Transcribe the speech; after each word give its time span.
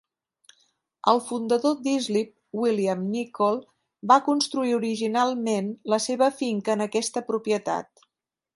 El 1.11 1.19
fundador 1.25 1.75
d'Islip, 1.87 2.31
William 2.61 3.03
Nicoll, 3.09 3.61
va 4.13 4.19
construir 4.31 4.73
originalment 4.81 5.71
la 5.95 6.01
seva 6.09 6.31
finca 6.43 6.75
en 6.79 6.83
aquesta 6.91 7.27
propietat. 7.31 8.07